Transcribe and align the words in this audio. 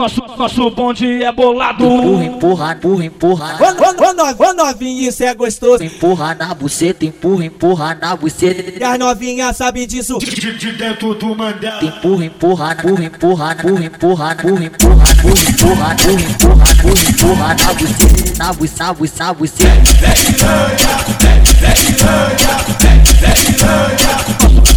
Nosso, 0.00 0.22
nosso 0.38 0.70
bonde 0.70 1.24
é 1.24 1.32
bolado. 1.32 1.84
Empurra, 1.84 2.24
empurra, 2.24 2.72
empurra, 2.72 3.04
empurra. 3.06 3.58
Ô, 3.58 4.44
ô, 4.44 4.52
novinha, 4.52 5.08
isso 5.08 5.24
é 5.24 5.34
gostoso. 5.34 5.82
Empurra 5.82 6.36
na 6.36 6.54
buceta, 6.54 7.04
empurra, 7.04 7.44
empurra 7.44 7.98
na 8.00 8.14
buceta. 8.14 8.78
E 8.78 8.84
as 8.84 8.96
novinhas 8.96 9.56
sabem 9.56 9.88
disso. 9.88 10.16
De, 10.20 10.56
de 10.56 10.70
dentro 10.70 11.14
do 11.14 11.34
Mandela. 11.34 11.84
Empurra, 11.84 12.24
empurra, 12.26 12.72
empurra, 12.74 13.04
empurra, 13.06 13.56
empurra, 13.56 13.86
empurra, 13.86 14.34
empurra, 14.36 14.66
empurra, 14.68 15.10
empurra, 15.10 15.96
empurra, 15.96 15.96
empurra, 15.98 16.62
empurra, 16.70 17.02
empurra 17.10 17.56
na 17.58 17.74
buceta, 17.74 18.38
na 18.38 18.52
buceta, 18.52 18.84
na 18.84 18.94
buceta, 18.94 19.24
na 19.24 19.34
buceta. 19.34 20.78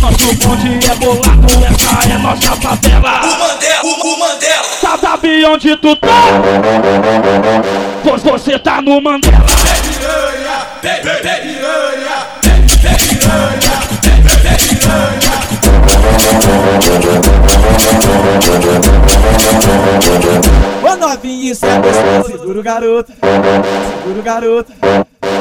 Nosso 0.01 0.33
bonde 0.33 0.79
é 0.83 0.95
bolado. 0.95 1.45
Essa 1.63 2.09
é 2.09 2.17
nossa 2.17 2.55
favela. 2.55 3.30
Onde 5.51 5.75
tu 5.77 5.95
tá? 5.97 6.07
Pois 8.03 8.23
você 8.23 8.57
tá 8.57 8.81
no 8.81 9.01
Mandela. 9.01 9.45
Ô 20.83 20.95
novinha, 20.95 21.51
isso 21.51 21.65
é 21.65 21.79
gostoso. 21.79 22.39
Segura 22.39 22.59
o 22.59 22.63
garoto. 22.63 23.11
Segura 23.11 24.19
o 24.19 24.23
garoto. 24.23 24.73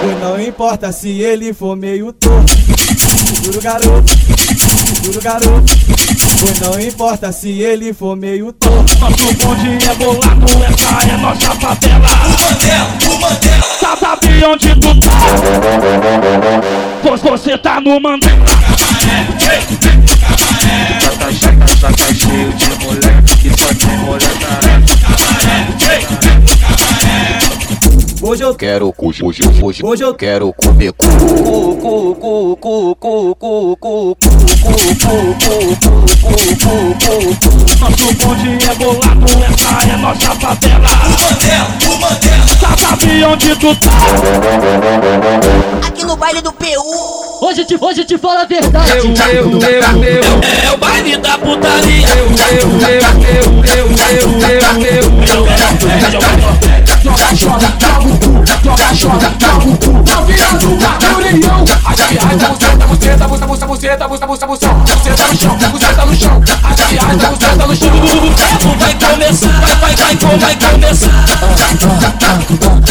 E 0.02 0.14
não 0.18 0.40
importa 0.40 0.90
se 0.92 1.20
ele 1.20 1.52
for 1.52 1.76
meio 1.76 2.10
torto. 2.12 2.54
Segura 2.96 3.58
o 3.58 3.60
garoto. 3.60 4.12
Segura 4.56 5.18
o 5.18 5.22
garoto. 5.22 5.72
E 6.42 6.60
não 6.60 6.80
importa 6.80 7.30
se 7.32 7.50
ele 7.60 7.92
for 7.92 8.16
meio 8.16 8.50
torto. 8.52 8.98
Nosso 8.98 9.34
bonde 9.34 9.78
é 9.86 9.94
bolado. 9.96 10.46
Essa 10.64 11.06
é 11.06 11.16
nossa 11.18 11.54
favela. 11.56 12.06
O 12.08 12.30
Mandela, 12.40 12.88
o 13.10 13.20
Mandela. 13.20 13.60
Tá, 13.80 13.96
sabe 13.96 14.44
onde 14.44 14.74
tu 14.76 15.00
tá? 15.00 15.10
Pois 17.02 17.20
você 17.20 17.58
tá 17.58 17.80
no 17.80 18.00
Mandela. 18.00 18.44
Tá 21.18 21.30
cheio, 21.30 21.58
tá, 21.80 21.92
cheio 22.14 22.52
de 22.54 22.84
moleque 22.84 23.36
que 23.36 23.50
só 23.50 23.68
tem 23.74 23.98
Hoje 28.30 28.44
eu 28.44 28.54
Quero 28.54 28.94
hoje, 28.96 29.24
hoje, 29.24 29.42
hoje, 29.60 29.84
Hoje 29.84 30.04
eu- 30.04 30.14
quero 30.14 30.52
comer 30.52 30.92
cu. 30.92 31.04
Cu, 31.08 31.74
cu, 31.74 32.14
cu, 32.14 32.54
cu, 32.54 32.94
cu, 32.94 33.34
cu, 33.34 33.34
cu, 33.34 33.76
cu, 33.90 34.16
Nosso 37.80 38.14
bonde 38.14 38.56
é 38.64 38.74
bolado. 38.76 39.26
Essa 39.52 39.78
é 39.82 39.96
nossa 39.96 40.30
favela. 40.36 40.86
O 40.86 40.88
Mandela, 41.20 41.66
o 41.88 41.90
Mandela. 42.00 42.46
Tá, 42.60 42.70
sabe 42.78 43.24
onde 43.24 43.56
tu 43.56 43.74
tá? 43.74 43.90
aqui 45.88 46.04
no 46.04 46.16
baile 46.16 46.40
do 46.40 46.52
PU. 46.52 47.44
Hoje 47.44 47.64
te, 47.64 47.76
hoje 47.80 48.04
te 48.04 48.16
falo 48.16 48.42
a 48.42 48.44
verdade. 48.44 48.92
Eu, 48.92 49.06
eu, 49.06 49.10
eu, 49.10 49.16
eu, 50.04 50.22
É 50.68 50.70
o 50.72 50.76
baile 50.76 51.16
da 51.16 51.36
putaria. 51.36 52.08
eu, 52.10 52.16
eu, 52.16 52.28
eu, 52.86 52.86
eu, 52.86 53.00
eu, 53.74 53.88
eu, 54.08 54.28
eu, 54.86 54.94
eu. 54.94 55.00
O 59.00 59.06
vai 68.78 68.94
começar. 68.94 69.48
Vai, 69.80 69.96
vai, 69.96 70.16
vai, 70.16 70.38
vai 70.38 70.56
começar. 70.56 71.24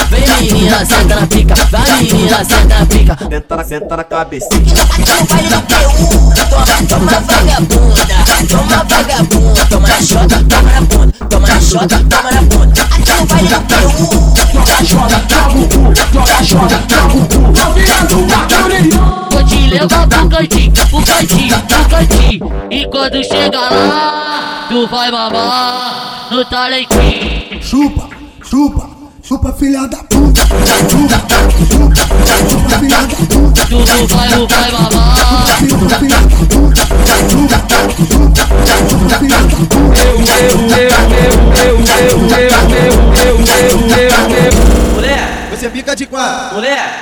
Vem 0.10 0.26
menina, 0.42 0.84
senta 0.84 1.16
na 1.16 1.28
pica. 1.28 1.54
Vai 1.70 1.92
menina, 2.02 2.38
senta 2.44 2.80
na 2.80 2.86
pica. 2.88 3.18
Aqui 4.82 5.02
no 5.02 5.26
baile 5.28 5.50
do 5.50 5.62
PU. 5.62 6.33
Toma, 6.50 6.66
toma 6.88 7.12
vagabunda. 7.22 8.06
Toma 8.50 8.83
vagabunda. 8.83 9.29
Quando 22.99 23.23
chega 23.23 23.61
lá, 23.61 24.65
tu 24.67 24.86
vai 24.87 25.10
mamar 25.10 26.27
no 26.32 26.43
talentinho. 26.43 27.64
Chupa, 27.64 28.10
chupa, 28.43 28.89
chupa 29.23 29.54
filha 29.54 29.87
da 29.87 30.04
puta. 30.04 30.42
Chupa, 30.92 31.20
chupa, 31.70 31.95
chupa 32.49 32.70
filha 32.80 32.98
da 33.08 33.15
puta. 33.15 33.65
Tu 33.70 33.76
não 33.77 34.08
vai, 34.08 34.30
não 34.30 34.48
vai 34.48 34.71
mamar. 34.71 35.48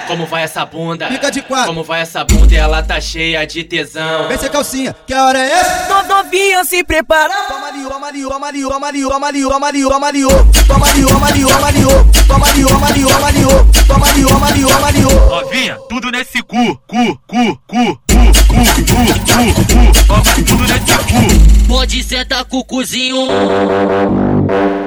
Como 0.07 0.25
vai 0.25 0.43
essa 0.43 0.65
bunda? 0.65 1.07
fica 1.07 1.29
de 1.29 1.41
quatro. 1.41 1.67
Como 1.67 1.83
vai 1.83 2.01
essa 2.01 2.23
bunda? 2.23 2.55
Ela 2.55 2.81
tá 2.81 2.99
cheia 3.01 3.45
de 3.45 3.63
tesão. 3.63 4.27
Vem 4.27 4.37
sem 4.37 4.49
calcinha, 4.49 4.95
que 5.05 5.13
a 5.13 5.25
hora 5.25 5.39
é 5.39 5.51
essa? 5.51 5.87
No- 5.89 6.07
Novinha 6.07 6.63
se 6.63 6.83
prepara. 6.83 7.33
Toma 7.47 7.67
ali, 7.67 7.83
toma 7.83 8.07
ali, 8.07 8.23
toma 8.23 8.47
ali, 8.47 8.61
toma 8.63 8.87
ali, 8.87 9.03
toma 9.03 9.27
ali, 9.27 9.43
toma 9.43 9.67
ali, 9.67 9.83
toma 9.83 10.07
ali, 10.07 10.21
toma 10.67 10.87
ali, 10.87 11.01
toma 11.05 11.27
ali, 11.27 11.41
toma 11.45 11.67
ali, 11.67 11.81
toma 12.27 12.47
ali, 12.47 12.63
toma 12.63 12.87
ali, 12.87 13.03
toma 13.05 13.27
ali, 13.27 13.43
toma 13.87 14.07
ali, 14.07 14.23
toma 14.25 14.47
ali, 14.47 14.63
toma 14.65 14.87
ali, 14.87 15.01
Novinha, 15.01 15.77
tudo 15.89 16.09
nesse 16.11 16.41
cu, 16.41 16.81
cu, 16.87 17.19
cu, 17.27 17.61
cu, 17.67 17.67
cu, 17.67 17.93
cu, 18.07 18.23
cu, 18.47 18.63
cu, 18.87 19.53
cu. 19.67 20.05
Toma 20.07 20.21
tudo 20.45 20.63
nesse 20.63 20.97
cu. 21.09 21.36
Pode 21.77 22.01
sentar 22.03 22.43
com 22.43 22.57
o 22.57 22.65
cozinho. 22.65 23.27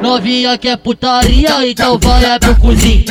Novinha 0.03 0.59
quer 0.59 0.77
putaria, 0.77 1.65
então 1.65 1.97
vai 1.97 2.25
abrir 2.25 2.51
o 2.51 2.56
cozinho. 2.56 3.05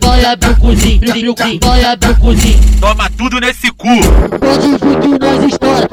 Vai 0.00 0.24
abrir 0.24 0.48
o 0.48 0.56
cozinho. 0.56 1.60
Vai 1.62 1.84
abrir 1.84 2.10
o 2.10 2.16
cozinho. 2.16 2.60
Toma 2.80 3.08
tudo 3.16 3.38
nesse 3.38 3.70
cu. 3.70 3.86
Pode 3.86 4.68
vir 4.68 4.98
que 5.00 5.08
nós 5.20 5.44
estoura. 5.44 5.88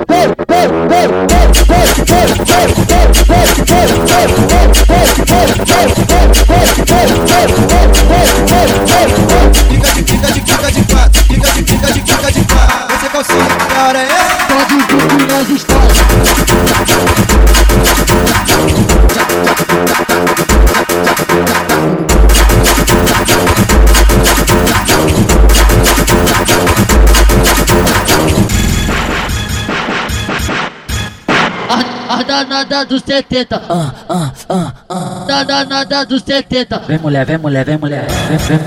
A, 32.09 32.23
danada 32.23 32.85
dos 32.85 33.01
70. 33.05 33.61
Ah, 33.69 33.93
ah, 34.09 34.31
ah, 34.49 34.73
ah. 34.89 35.25
Da 35.27 35.43
danada 35.43 36.05
dos 36.05 36.23
70. 36.23 36.79
Vem 36.87 36.97
mulher, 36.99 37.25
vem 37.25 37.37
mulher, 37.37 37.65
vem 37.65 37.77
mulher. 37.77 38.07
Vem, 38.29 38.37
vem, 38.37 38.57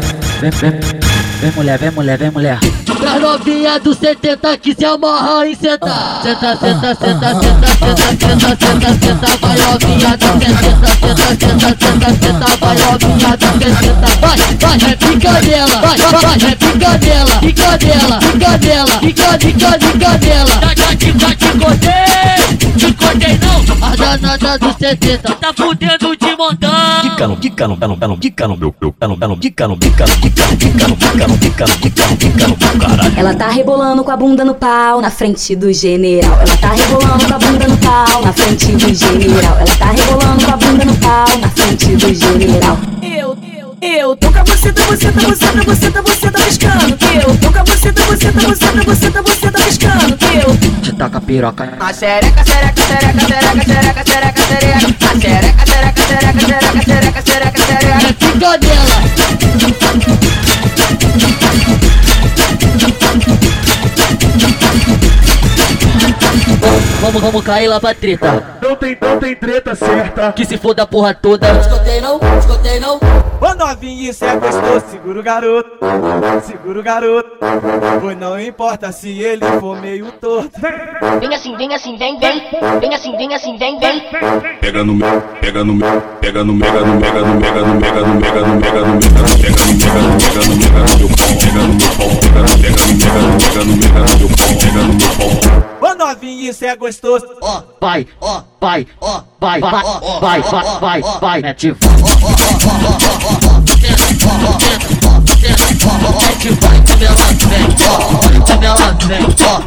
vem, 0.41 0.50
vem. 0.50 1.10
Vem 1.41 1.50
mulher, 1.53 1.78
vem 1.78 1.91
mulher, 1.91 2.19
vem 2.19 2.31
mulher. 2.31 2.59
Pra 2.99 3.19
novinha 3.19 3.81
dos 3.81 3.97
70 3.97 4.59
que 4.59 4.75
se 4.75 4.84
amarra 4.84 5.47
em 5.49 5.54
sentar. 5.54 6.20
Senta, 6.22 6.54
senta, 6.54 6.94
senta, 6.94 7.34
senta, 7.41 7.69
senta, 7.78 8.06
senta, 8.20 8.49
senta, 8.60 8.88
senta. 9.00 9.26
Vai 9.41 9.56
novinha 9.56 10.16
dos 10.19 10.28
70. 10.28 10.87
Senta, 11.00 11.26
senta, 11.40 11.69
senta, 11.81 12.11
senta. 12.20 12.46
Vai 12.61 12.76
novinha 12.76 13.37
dos 13.38 13.49
70. 13.49 14.06
Vai, 14.20 14.37
vai, 14.61 14.90
é 14.90 14.96
pica 14.96 15.32
dela. 15.40 15.81
Vai, 15.81 15.96
vai, 15.96 16.50
é 16.50 16.55
pica 16.55 16.99
dela. 16.99 17.40
Pica 17.40 17.79
dela, 17.79 18.99
pica 19.00 19.31
danada 24.16 24.58
dos 24.58 24.76
70. 24.76 25.34
Tá 25.36 25.52
fudendo 25.54 26.16
de 26.16 26.36
montão. 26.36 26.70
Quicano, 27.02 27.36
quicano, 27.36 27.76
belo, 27.76 27.96
belo, 27.96 28.18
quicano, 28.18 28.56
meu, 28.56 28.74
meu, 28.80 28.94
belo, 28.98 29.16
belo, 29.16 29.36
quicano, 29.36 29.76
quicano, 29.76 30.12
quicano, 30.20 30.56
quicano, 30.56 30.96
quicano, 30.96 31.38
quicano, 31.38 31.76
quicano, 31.78 32.16
quicano, 32.16 32.56
meu 32.58 32.88
caralho. 32.88 33.14
Ela 33.16 33.34
tá 33.34 33.48
rebolando 33.48 34.02
com 34.02 34.10
a 34.10 34.16
bunda 34.16 34.44
no 34.44 34.54
pau 34.54 35.00
na 35.00 35.10
frente 35.10 35.54
do 35.54 35.72
general. 35.72 36.32
Ela 36.40 36.56
tá 36.56 36.72
rebolando 36.72 37.26
com 37.26 37.34
a 37.34 37.38
bunda 37.38 37.68
no 37.68 37.76
pau 37.78 38.22
na 38.22 38.32
frente 38.32 38.72
do 38.72 38.94
general. 38.94 39.56
Ela 39.56 39.76
tá 39.78 39.90
rebolando 39.92 40.44
com 40.44 40.52
a 40.52 40.56
bunda 40.56 40.84
no 40.84 40.96
pau 40.96 41.38
na 41.38 41.48
frente 41.50 41.96
do 41.96 42.14
general. 42.14 42.78
Eu, 43.02 43.38
eu, 43.58 43.76
eu 43.80 44.16
tô 44.16 44.30
com 44.32 44.38
a 44.38 44.44
buceta, 44.44 44.82
buceta, 44.84 45.20
buceta, 45.20 45.64
buceta, 45.64 46.02
buceta 46.02 46.38
piscando. 46.42 46.98
Eu 47.14 47.36
tô 47.38 47.52
com 47.52 47.58
a 47.58 47.64
buceta, 47.64 48.02
buceta, 48.04 48.40
buceta, 48.40 48.84
buceta, 48.84 49.22
buceta 49.22 49.58
piscando. 49.64 50.18
Eu 50.34 50.69
taca 51.00 51.19
piroca. 51.19 51.67
A 51.81 51.94
xereca, 51.94 52.44
xereca, 52.44 52.82
xereca, 52.82 53.25
xereca, 53.25 53.64
xereca, 53.64 54.05
xereca, 54.05 54.43
xereca. 54.44 54.76
A 54.76 55.17
xereca, 55.17 55.64
xereca, 55.64 56.02
xereca, 56.05 56.41
xereca, 56.44 56.82
xereca, 56.85 57.23
xereca, 57.23 57.61
xereca. 57.64 58.14
Fica 58.19 58.58
dela. 58.58 58.97
Vamos, 67.00 67.23
vamos 67.23 67.44
cair 67.44 67.67
lá 67.67 67.81
pra 67.81 67.94
treta. 67.94 68.58
Não 68.61 68.76
tem, 68.76 68.99
não 69.00 69.19
tem 69.19 69.35
treta 69.35 69.75
certa. 69.75 70.32
Que 70.32 70.44
se 70.44 70.58
for 70.58 70.75
da 70.75 70.87
porra 70.87 71.14
toda. 71.14 71.50
Escutei 71.61 72.03
não, 72.03 72.20
escutei 72.38 72.79
não. 72.79 73.00
Ô 73.40 73.54
novinho, 73.54 74.10
isso 74.10 74.22
é 74.22 74.37
gostoso, 74.37 74.84
segura 74.90 75.20
o 75.20 75.22
garoto, 75.22 75.70
segura 76.42 76.78
o 76.78 76.82
garoto. 76.82 77.31
Pois 78.00 78.19
não 78.19 78.38
importa 78.38 78.92
se 78.92 79.19
ele 79.19 79.44
for 79.58 79.81
meio 79.81 80.12
torto. 80.12 80.60
Vem 81.19 81.34
assim, 81.34 81.56
vem 81.56 81.75
assim, 81.75 81.96
vem, 81.96 82.19
vem. 82.19 82.42
Vem 82.81 82.94
assim, 82.94 83.16
vem 83.16 83.34
assim, 83.34 83.56
vem, 83.56 83.78
vem. 83.78 84.02
Pega 84.60 84.84
no 84.84 84.94
meu, 84.94 85.22
pega 85.40 85.64
no 85.64 85.72
meu, 85.72 86.02
pega 86.20 86.44
no 86.44 86.52
mega, 86.52 86.81
no 86.81 86.94
mega, 87.00 87.20
no 87.20 87.34
mega, 87.40 87.60
no 87.60 87.81
mega, 87.81 88.00
no 88.00 88.20
mega, 88.20 88.40
no 88.40 88.54
mega, 88.60 88.81
no 88.81 88.94
mega, 88.96 89.20
no 89.20 89.38
mega, 89.40 89.64
no 89.64 89.78
mega, 89.81 90.00
no 90.00 90.19
mega, 90.20 90.43
no 90.44 90.56
mega, 90.60 90.84
no 90.84 90.98
meu 90.98 91.08
pau, 91.16 91.32
pega 91.40 91.62
no 91.64 91.75
meu 91.75 91.88
pau, 91.96 92.12
pega 92.60 92.81
no 92.81 92.94
mega, 93.00 93.20
no 93.20 93.34
mega, 93.40 93.64
no 93.64 93.64
mega, 93.64 93.64
no 93.64 93.75
mega, 93.76 94.04
no 94.04 94.19
meu 94.19 94.36
pau, 94.36 94.52
pega 94.60 94.82
no 94.84 94.93
meu 94.94 95.08
pau. 95.16 95.90
Ô 95.90 95.94
novinho, 95.94 96.50
isso 96.50 96.64
é 96.66 96.76
gostoso. 96.76 97.26
Ó, 97.40 97.62
vai, 97.81 98.06
ó, 98.20 98.43
vai, 98.60 98.86
ó, 99.00 99.22
vai, 99.40 99.60
vai, 99.60 99.82
vai, 100.20 100.43
vai, 100.43 101.00
vai, 101.00 101.02
vai, 101.20 101.40
mete 101.40 101.69
Mete 101.69 103.09
vai, 106.61 106.85
come 106.87 107.05
ela 107.05 107.27
vem, 107.49 107.67
ó, 107.87 107.99
come 108.44 108.67
ela 108.67 108.97
vem, 109.06 109.27
ó. 109.41 109.61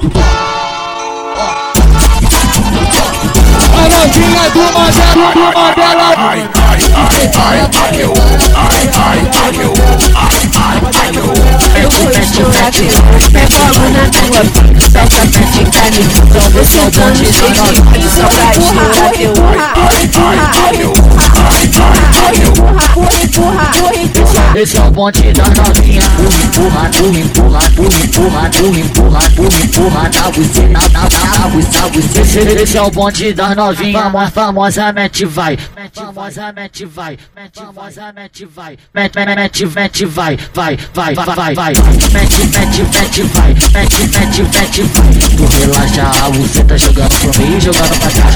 A 3.74 3.90
novinha 3.90 4.46
do 4.50 4.64
Mandela, 4.74 5.30
do 5.34 5.44
Mandela. 5.54 6.08
Ai, 6.18 6.42
ai, 6.54 6.82
ai, 6.94 7.24
ai, 7.36 7.60
ai, 7.74 8.02
eu, 8.02 8.14
ai, 8.56 8.86
ai, 8.94 9.20
ai, 9.34 9.56
eu, 9.62 9.74
ai, 10.16 10.42
ai, 10.56 10.80
ai, 11.00 11.12
eu. 11.16 11.28
Mete, 12.14 12.42
mete, 12.44 12.84
mete, 12.84 13.32
mete 13.34 13.58
a 13.58 13.66
mão 13.80 13.90
na 13.90 14.04
tua 14.10 14.42
pica, 14.44 14.82
solta 14.92 15.22
pra 15.28 15.44
ficar 15.48 15.88
no 15.92 16.00
então 16.04 16.48
você 16.52 16.78
é 16.78 16.82
o 16.82 16.92
bonde 16.92 17.26
do 17.26 17.48
novinho, 17.50 18.10
só 18.10 18.26
pra 18.28 18.48
estourar 18.58 19.12
Esse 24.56 24.78
é 24.78 24.82
o 24.82 24.92
bonde 24.92 25.34
da 25.34 25.44
novinha. 25.50 26.02
Empurra, 26.46 26.88
empurra, 26.90 27.20
empurra, 27.20 27.60
empurra, 28.04 28.50
empurra, 28.50 28.80
empurra, 28.80 29.20
empurra, 29.26 29.60
empurra, 29.64 30.10
na 30.14 30.32
bucina, 30.32 30.80
na, 30.92 31.02
na, 31.02 31.40
na 31.40 31.48
bucina, 31.50 32.22
Esse, 32.22 32.40
esse 32.40 32.78
é 32.78 32.82
o 32.82 32.92
bonde 32.92 33.34
das 33.34 33.56
novinhas. 33.56 34.02
Famo- 34.04 34.28
Famosa 34.32 34.94
mete 34.94 35.26
vai. 35.26 35.58
Famosa 35.94 36.54
mete 36.54 36.86
vai. 36.86 37.18
Famosa 37.54 38.14
mete 38.14 38.46
vai. 38.46 38.78
Mete, 38.94 39.16
mete, 39.18 39.36
mete, 39.36 39.66
mete 39.66 40.06
vai. 40.06 40.38
Vai, 40.54 40.78
vai, 40.94 41.16
vai, 41.16 41.26
vai, 41.26 41.56
vai. 41.56 41.74
Mete, 41.74 42.46
mete, 42.46 42.84
mete 42.84 43.24
vai. 43.24 43.54
Mete, 43.54 44.00
mete, 44.04 44.44
mete 44.44 44.84
vai. 44.84 45.14
Tu 45.36 45.48
relaxa 45.58 46.26
a 46.26 46.30
buceta 46.30 46.78
jogando 46.78 47.10
pro 47.20 47.40
meio, 47.40 47.60
jogando 47.60 48.00
pra 48.00 48.10
trás. 48.12 48.36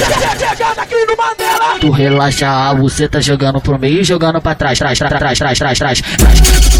Tu 1.80 1.92
relaxa 1.92 2.50
a 2.70 2.74
buceta 2.74 3.22
jogando 3.22 3.62
pro 3.62 3.78
meio, 3.80 4.04
jogando 4.04 4.42
pra 4.42 4.56
trás. 4.56 4.80
Trás, 4.80 4.98
trás, 4.98 5.14
trás, 5.20 5.38
trás, 5.38 5.58
trás, 5.60 5.78
trás. 5.78 6.07
Like 6.08 6.77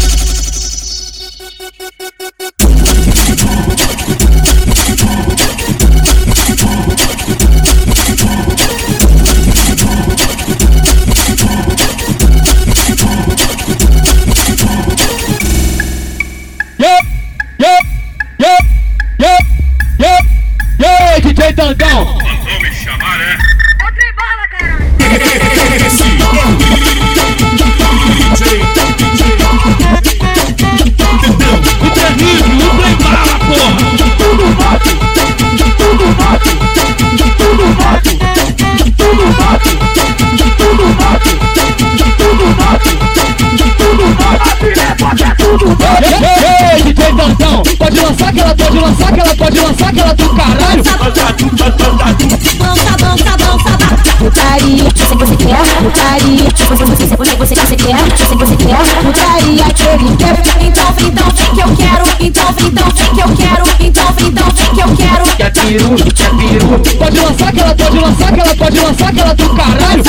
putaria. 56.18 56.48
Você, 56.56 56.84
você, 56.84 57.04
é, 57.04 57.06
você, 57.06 57.36
você, 57.36 57.54
você 57.54 57.76
quer, 57.76 57.96
Se 58.16 58.24
é. 58.24 58.36
você 58.36 58.56
quer 58.56 58.76
putaria 59.02 59.64
que 59.74 59.86
ele 59.86 60.16
quer. 60.16 60.38
Então, 60.60 60.94
então, 61.06 61.30
que 61.54 61.60
eu 61.60 61.76
quero. 61.76 62.04
Então, 62.20 62.54
então, 62.66 62.90
que 62.90 63.20
eu 63.20 63.36
quero. 63.36 63.64
Então, 63.80 64.14
então, 64.20 64.50
que 64.74 64.80
eu 64.80 64.96
quero. 64.96 65.24
Que 65.24 65.36
Quer 65.36 65.52
piru, 65.52 65.94
é 65.94 66.02
piru. 66.36 66.74
É 66.74 66.96
pode 66.98 67.18
lançar 67.20 67.52
que 67.52 67.60
ela 67.60 67.74
pode 67.74 67.98
lançar 67.98 68.32
que 68.32 68.40
ela 68.40 68.54
pode 68.56 68.78
lançar 68.80 69.12
que 69.12 69.20
ela 69.20 69.34
do 69.34 69.48
caralho. 69.54 70.02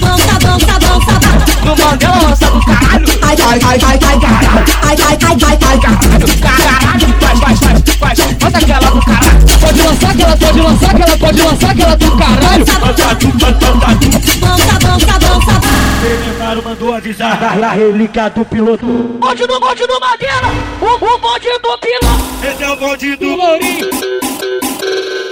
Dança, 0.00 0.38
dança, 0.38 0.78
dança, 0.78 1.12
dança. 1.20 1.44
No 1.64 1.76
Mandela 1.76 2.16
lança 2.22 2.46
do 2.46 2.60
caralho. 2.64 3.06
Ai, 3.22 3.36
ai, 3.48 3.60
ai, 3.62 3.78
ai, 3.82 3.98
ai, 4.02 4.20
caralho. 4.20 4.64
Ai, 4.82 4.96
ai, 5.06 5.18
ai, 5.22 5.36
ai, 5.44 5.58
ai, 5.68 5.78
caralho. 5.78 6.26
Caralho, 6.40 7.06
vai, 7.20 7.36
vai, 7.36 7.54
vai, 7.54 7.74
vai 8.00 8.14
Manda 8.42 8.58
aquela 8.58 8.90
do 8.90 9.00
caralho. 9.04 9.59
Pode 9.90 9.90
lançar 9.90 10.10
aquela, 10.10 10.36
pode 10.36 10.60
lançar 10.60 10.90
aquela, 10.90 11.16
pode 11.18 11.40
lançar 11.42 11.70
aquela 11.70 11.96
do 11.96 12.16
caralho. 12.16 12.64
dança, 12.64 12.88
dança, 14.78 15.18
dança. 15.18 15.60
Elementário 16.04 16.62
mandou 16.64 16.94
avisar 16.94 17.36
da 17.38 17.70
relíquia 17.70 18.30
do 18.30 18.44
piloto. 18.44 18.86
Bonde 18.86 19.46
do 19.46 19.60
bonde 19.60 19.86
do 19.86 20.00
Madeira, 20.00 20.48
o, 20.80 20.86
o 20.86 21.18
bonde 21.18 21.48
do 21.62 21.78
piloto. 21.78 22.24
Esse 22.42 22.62
é 22.62 22.70
o 22.70 22.76
bonde 22.76 23.16
do 23.16 23.34
Lourinho. 23.36 23.90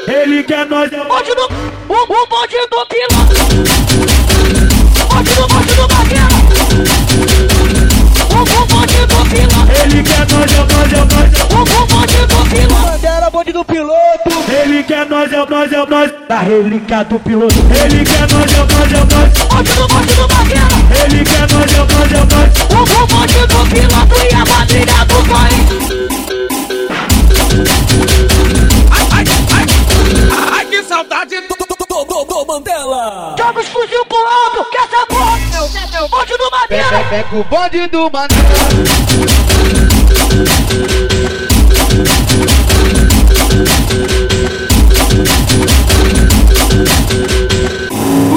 Ele 0.09 0.43
quer 0.43 0.67
nós, 0.67 0.93
é 0.93 1.01
o 1.01 1.05
Bonde 1.05 1.35
do, 1.35 1.49
o, 1.89 1.95
o 1.95 2.27
bonde 2.27 2.59
do 2.71 2.87
piloto. 2.87 3.35
Bonde 5.09 5.35
do 5.35 5.47
bonde 5.49 5.75
do 5.75 5.89
Madeira. 5.95 6.29
O, 8.31 8.33
o 8.43 8.45
bonde 8.67 9.07
do 9.07 9.25
piloto. 9.31 9.73
Ele 9.83 10.03
quer 10.03 10.27
nós, 10.33 10.53
é 10.53 10.61
o 10.61 10.67
nós, 10.67 10.93
é 10.93 10.95
o 10.97 10.99
nós. 11.05 11.31
O, 11.53 11.55
o 11.63 11.65
bonde 11.87 12.19
do 12.27 12.41
piloto. 12.49 12.89
Bonde 13.31 13.53
do 13.53 13.63
piloto. 13.65 13.98
Ele 14.99 15.07
quer 15.07 15.11
nós, 15.15 15.33
é 15.33 15.41
o 15.41 15.47
nós, 15.49 15.73
é 15.73 15.81
o 15.81 15.87
nós. 15.87 16.13
Da 16.29 16.41
relíquia 16.41 17.05
do 17.05 17.21
piloto. 17.21 17.55
Ele 17.85 18.05
quer 18.05 18.27
nós, 18.33 18.53
é 18.53 18.61
o 18.61 18.67
nós, 18.67 18.93
é 18.93 18.97
o 18.97 19.07
nós. 19.07 19.29
Bonde 19.49 19.73
do 19.75 19.87
bonde 19.87 20.15
do 20.15 20.29
Madeira. 20.35 20.69
Ele 21.05 21.25
quer 21.25 21.47
nós, 21.53 21.73
é 21.73 21.81
o 21.81 21.87
nós, 21.87 22.13
é 22.13 22.17
o 22.17 22.27
nós. 22.27 22.51
O, 22.73 23.07
bonde 23.07 23.47
do 23.47 23.61
piloto 23.71 24.17
e 24.25 24.35
a 24.35 24.45
bandeira 24.45 25.05
do 25.05 25.19
pai. 25.31 25.53
Ai, 30.53 30.65
que 30.67 30.83
saudade 30.83 31.41
do, 31.43 31.55
do, 31.55 32.27
do, 32.27 32.45
Mandela. 32.45 33.37
Joga 33.39 33.61
os 33.61 33.69
fuzil 33.69 34.05
pro 34.07 34.19
alto, 34.19 34.69
que 34.69 34.79
essa 34.79 35.07
porra 35.07 35.39
é 35.39 35.61
o- 35.61 35.97
é 35.97 36.03
o 36.03 36.09
bonde 36.09 36.37
do 36.37 36.51
Madeira. 36.51 37.05
Pega 37.09 37.37
o 37.37 37.45
bonde 37.45 37.87
do 37.87 38.11
Mandela. 38.11 39.69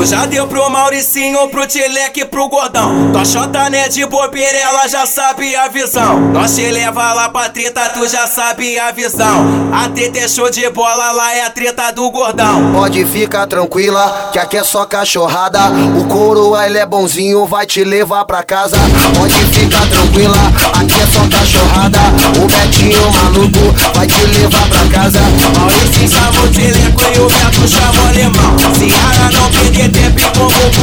Já 0.03 0.25
deu 0.25 0.47
pro 0.47 0.69
Mauricinho, 0.69 1.47
pro 1.49 1.65
Tileque, 1.67 2.25
pro 2.25 2.49
Gordão. 2.49 3.11
Tua 3.11 3.23
chota 3.23 3.69
né 3.69 3.87
de 3.87 4.05
bobeira, 4.05 4.57
ela 4.57 4.87
já 4.87 5.05
sabe 5.05 5.55
a 5.55 5.67
visão. 5.67 6.19
Nós 6.33 6.55
te 6.55 6.69
leva 6.69 7.13
lá 7.13 7.29
pra 7.29 7.49
treta, 7.49 7.81
tu 7.93 8.07
já 8.07 8.27
sabe 8.27 8.77
a 8.79 8.91
visão. 8.91 9.69
A 9.71 9.87
treta 9.89 10.19
é 10.19 10.27
show 10.27 10.49
de 10.49 10.67
bola, 10.69 11.11
lá 11.11 11.33
é 11.35 11.45
a 11.45 11.49
treta 11.49 11.91
do 11.91 12.09
Gordão. 12.09 12.73
Pode 12.73 13.05
ficar 13.05 13.47
tranquila, 13.47 14.31
que 14.33 14.39
aqui 14.39 14.57
é 14.57 14.63
só 14.63 14.85
cachorrada. 14.85 15.59
O 15.97 16.05
coroa 16.05 16.65
ele 16.65 16.79
é 16.79 16.85
bonzinho, 16.85 17.45
vai 17.45 17.65
te 17.65 17.83
levar 17.83 18.25
pra 18.25 18.43
casa. 18.43 18.77
Pode 19.17 19.33
ficar 19.45 19.87
tranquila, 19.87 20.37
aqui 20.73 20.99
é 20.99 21.05
só 21.05 21.21
cachorrada. 21.29 21.99
O 22.41 22.47
Betinho 22.47 23.11
maluco 23.11 23.95
vai 23.95 24.07
te 24.07 24.25
levar 24.25 24.67
pra 24.67 24.99
casa. 24.99 25.19
Maurício 25.57 26.09
chamou 26.09 26.43
o 26.43 26.51
Tileco 26.51 27.01
e 27.15 27.19
o 27.19 27.27
Beto 27.27 27.67
chamou 27.67 28.00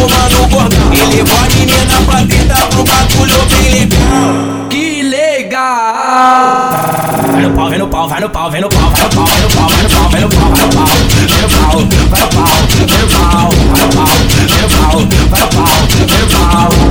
como 0.09 0.45
o 0.45 0.51
mano 0.51 0.51
Gordão. 0.51 0.93
E 0.93 1.17
levou 1.17 1.37
a 1.37 1.49
menina 1.55 1.97
pra 2.07 2.27
treta 2.27 2.67
pro 2.69 2.85
bagulho 2.85 3.47
bem 3.51 3.69
legal. 3.73 4.69
Que 4.69 5.03
legal! 5.03 6.29
vai 7.39 7.43
no 7.43 7.55
pau, 7.55 7.69
vem 7.69 7.79
no 7.79 7.89
pau, 7.89 8.09
vai 8.09 8.21
no 8.21 8.31
pau, 8.31 8.51
vem 8.51 8.61
no 8.61 8.69
pau, 8.69 8.91
vai 8.91 9.05
no 9.05 9.11
pau, 9.11 9.29
vai 9.29 9.43
no 9.43 9.49
pau, 9.49 10.09
vai 10.09 10.21
no 10.21 10.29
pau, 10.29 10.87
vem 10.89 11.29
no 11.31 11.49
pau, 11.49 11.79
vai 12.09 12.21
no 12.21 12.29
pau, 12.29 12.49
vem 12.69 12.89
no 12.89 13.09
pau, 13.09 13.49
vai 13.49 13.49
no 13.49 13.49
pau, 13.49 13.49
vem 13.49 13.49
no 13.49 13.49
pau, 13.49 13.53
vai 13.59 13.81
no 13.81 13.89
pau, 13.89 14.13
vem 14.39 14.63
no 14.63 14.69
pau, 14.69 14.99
vai 15.29 15.41
no 15.41 15.49
pau, 15.49 15.77
vem 16.07 16.21
no 16.21 16.29
pau. 16.29 16.89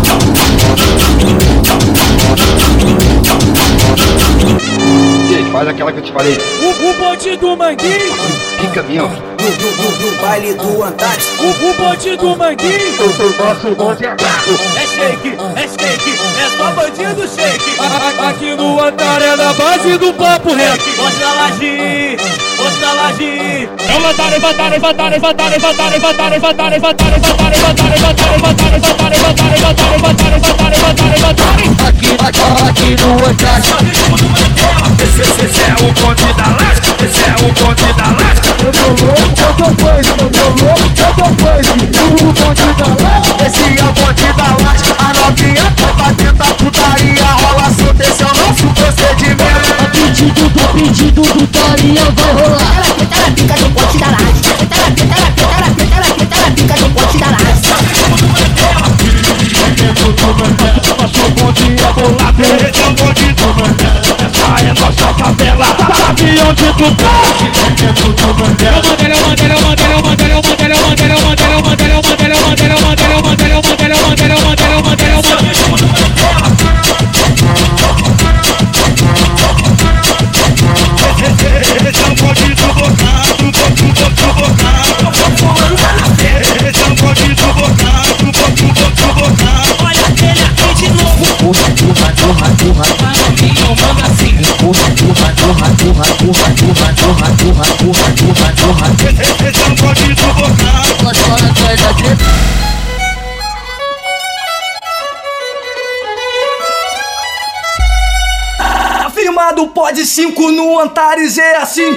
Gente, 4.39 5.16
faz 5.57 5.69
aquela 5.69 5.91
que 5.91 5.97
eu 5.97 6.03
te 6.03 6.11
falei. 6.11 6.37
O, 6.61 6.89
o 6.89 6.93
bonde 6.93 7.35
do 7.35 7.57
manguinho. 7.57 8.15
Pica 8.61 8.83
mesmo. 8.83 9.09
No 9.09 10.11
baile 10.21 10.53
do 10.53 10.83
Antares. 10.83 11.27
O, 11.39 11.49
o 11.49 11.73
bonde 11.73 12.15
do 12.15 12.37
manguinho. 12.37 12.97
Nosso 13.39 13.75
bonde 13.75 14.05
é 14.05 14.09
É 14.09 14.85
shake, 14.85 15.35
é 15.55 15.67
shake, 15.67 16.11
é 16.37 16.57
só 16.57 16.71
bandido 16.73 17.27
shake. 17.27 17.77
Aqui 18.29 18.55
no 18.55 18.79
Antar 18.79 19.21
é 19.21 19.35
na 19.35 19.51
base 19.53 19.97
do 19.97 20.13
papo 20.13 20.53
reto. 20.53 20.83
Mostra 20.95 21.27
a 21.27 21.33
laje, 21.33 22.17
mostra 22.57 22.87
a 22.89 22.93
laje. 22.93 23.69
É 23.79 23.93
levantar, 23.93 24.29
levantar, 24.29 24.69
levantar, 24.69 25.09
levantar, 25.09 25.49
levantar, 25.49 25.89
levantar, 25.89 26.29
levantar, 26.29 26.69
levantar, 26.69 26.69
levantar, 26.69 27.49
levantar, 27.49 27.89
levantar, 27.89 28.29
levantar, 28.29 28.69
levantar, 28.69 29.49
levantar, 29.49 29.89
levantar, 29.89 30.29
levantar, 30.29 30.69
levantar, 30.69 31.09
levantar. 31.15 31.57
Aqui, 31.87 32.09
aqui, 32.13 32.41
aqui 32.69 32.89
no 33.01 33.11
Antar. 33.25 33.57
Esse, 33.57 33.96
pedido 50.77 51.21
do 51.21 51.33
do 51.33 51.47
Torinha 51.47 52.03
vai 52.15 52.33
rolar. 52.33 52.83
Ela 53.11 53.31
pica 53.31 53.55
do 53.55 53.69
pote 53.71 53.97
da 53.97 54.07
laje. 54.07 54.41
Ela 54.45 54.91
pica, 54.91 55.15
ela 55.15 55.31
pica, 55.31 55.55
ela 55.57 55.69
pica, 55.71 55.95
ela 55.95 56.09
pica, 56.13 56.35
ela 56.35 56.51
pica 56.51 56.75
do 56.75 56.89
pote 56.91 57.17
da 57.17 57.25
laje. 57.27 57.45
Nosso 60.97 61.23
bonde 61.31 61.65
é 61.65 61.93
bolado, 61.93 62.43
esse 62.43 62.81
é 62.81 62.87
o 62.87 62.93
bonde 62.93 63.27
do 63.33 63.47
Mandela. 63.57 64.17
Essa 64.25 64.47
é 64.61 64.73
nossa 64.79 65.07
favela, 65.13 65.67
sabe 65.95 66.27
onde 66.47 66.67
tu 66.73 66.87
tá? 66.95 67.16
Cinco 110.17 110.49
no 110.49 110.79
Antares 110.79 111.37
é 111.37 111.57
assim. 111.57 111.95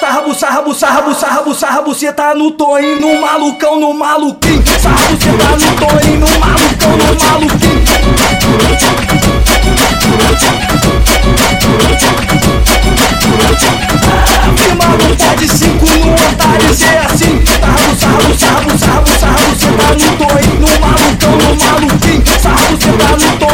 Sarrabu, 0.00 0.34
sarrabu, 0.34 0.74
sarrabu, 0.74 1.14
sarrabu, 1.14 1.54
sarrabu, 1.54 1.94
cê 1.94 2.10
tá 2.14 2.34
no 2.34 2.50
toim, 2.52 2.98
no 2.98 3.20
malucão, 3.20 3.78
no 3.78 3.92
maluquinho. 3.92 4.64
Sarrabu, 4.80 5.20
cê 5.20 5.28
tá 5.36 5.50
no 5.50 5.76
toim, 5.76 6.16
no 6.16 6.26
malucão, 6.40 6.96
no 6.96 7.04
maluquinho. 7.26 7.84
Que 14.56 14.74
maluco 14.76 15.16
pode 15.22 15.46
cinco 15.46 15.84
no 15.84 16.10
Antares 16.10 16.80
é 16.80 16.98
assim. 17.04 17.44
Sarrabu, 17.44 17.94
sarrabu, 18.00 18.78
sarrabu, 18.78 19.10
sarrabu, 19.20 19.54
cê 19.58 19.66
tá 19.76 19.88
no 19.92 20.10
toim, 20.16 20.52
no 20.58 20.70
malucão, 20.80 21.36
no 21.36 21.50
maluquinho. 21.66 22.24
Sarrabu, 22.40 22.76
cê 22.80 22.92
tá 22.96 23.10
no 23.10 23.36
toim. 23.36 23.49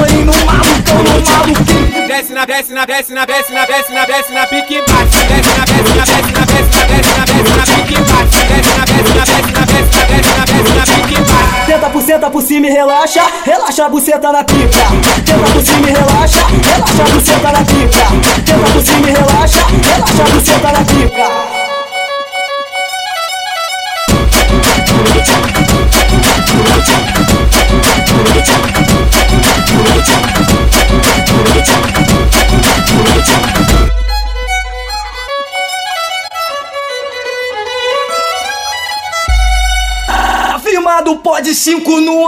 Desce 2.17 2.33
na, 2.33 2.47
desce 2.47 2.73
na, 2.73 2.87
desce 2.87 3.13
na, 3.13 3.27
desce 3.27 3.53
na, 3.53 3.67
desce 3.67 3.93
na, 3.93 4.07
desce 4.07 4.33
na, 4.33 4.47
pique 4.47 4.81
bate. 4.89 5.19
Desce 5.29 5.53
na, 5.59 5.65
desce 5.67 5.95
na, 5.95 6.05
desce 6.07 6.33
na, 6.33 6.47
desce 6.47 6.73
na, 6.73 6.87
desce 6.87 7.13
na, 7.13 7.25
desce 7.27 7.53
na, 7.53 7.65
pique 7.67 7.99
bate. 8.09 8.41
Desce 8.49 8.73
na, 8.73 8.85
desce 8.87 9.13
na, 9.13 9.25
desce 9.27 9.53
na, 9.53 9.65
desce 9.67 9.93
na, 9.93 10.07
desce 10.07 10.33
na, 10.33 10.45
desce 10.47 10.73
na, 10.73 10.85
pique 10.87 11.21
bate. 11.21 11.67
Tenta 11.67 11.91
por 11.91 12.03
centa 12.03 12.31
por 12.31 12.43
cima 12.43 12.67
e 12.69 12.71
relaxa, 12.71 13.23
relaxa 13.45 13.85
a 13.85 13.89
buceta 13.91 14.33
na 14.33 14.45
pica. 14.45 14.87
Tenta 15.27 15.47
por 15.53 15.63
cima 15.63 15.91
e 15.91 15.93
relaxa, 15.93 16.41
relaxa 16.49 17.03
a 17.03 17.09
buceta 17.13 17.53
na 17.53 17.65
pica. 17.67 18.07
Tenta 18.47 18.73
por 18.73 18.83
cima 18.83 19.11
e 19.11 19.13
relaxa, 19.13 19.61
relaxa 19.69 20.23
a 20.23 20.27
buceta 20.31 20.73
na 20.73 20.85
pica. 20.87 21.67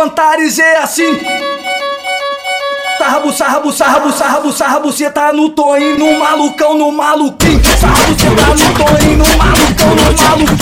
Antares 0.00 0.59
é 0.61 0.76
assim. 0.78 1.19
Sarrabo, 2.99 3.33
sarrabo, 3.33 3.73
sarrabo, 3.73 4.12
sarrabo, 4.12 4.52
sarrabo, 4.52 4.93
cê 4.93 5.11
tá 5.11 5.33
no 5.33 5.49
toinho, 5.50 5.99
no 5.99 6.19
malucão, 6.19 6.76
no 6.76 6.93
maluquinho. 6.93 7.61
Sarrabo, 7.81 8.14
cê 8.19 8.31
tá 8.31 8.47
no 8.55 8.75
toinho, 8.75 9.19
no 9.19 9.25
malucão, 9.37 9.95
no 9.95 10.02
maluquinho. 10.23 10.58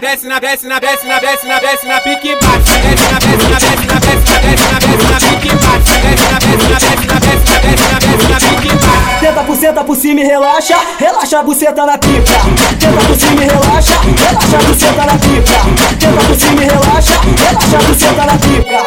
na 0.00 0.08
desce 0.08 0.26
na 0.26 0.40
desce 0.40 0.66
na 0.66 0.80
desce 0.80 1.06
na 1.06 1.18
desce 1.18 1.46
na 1.46 1.58
desce 1.60 1.86
na 1.86 2.00
pique 2.00 2.34
bate 2.36 2.72
desce 2.80 3.12
na 3.12 3.18
desce 3.18 3.48
na 3.50 3.58
desce 3.60 3.84
na 3.86 3.98
desce 4.00 4.32
na 4.32 4.40
desce 4.40 4.64
na 4.72 4.78
desce 4.80 5.06
na 5.12 5.18
pique 5.20 5.52
bate 5.60 5.92
desce 6.00 6.24
na 6.32 6.38
desce 6.38 6.66
na 6.66 6.78
desce 6.80 7.04
na 7.06 7.18
desce 7.20 7.44
na 7.50 7.58
desce 7.60 7.84
na 7.92 7.98
desce 7.98 8.28
na 8.28 8.38
pique 8.40 8.72
bate 8.72 9.20
tenta 9.20 9.42
buceta 9.42 9.84
por 9.84 9.96
cima 9.96 10.20
e 10.20 10.24
relaxa 10.24 10.76
relaxa 10.98 11.38
a 11.38 11.42
buceta 11.42 11.84
na 11.84 11.98
pica 11.98 12.40
tenta 12.78 13.00
por 13.06 13.16
cima 13.16 13.44
e 13.44 13.48
relaxa 13.48 14.00
relaxa 14.00 14.56
a 14.56 14.62
buceta 14.62 15.04
na 15.04 15.18
pica 15.18 15.60
tenta 15.98 16.22
por 16.26 16.36
cima 16.36 16.62
e 16.62 16.68
relaxa 16.68 17.20
relaxa 17.20 17.76
a 17.76 17.82
buceta 17.82 18.24
na 18.24 18.38
pica 18.38 18.80